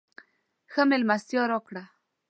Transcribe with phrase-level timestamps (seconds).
[0.71, 1.83] ښه مېلمستیا راکړه.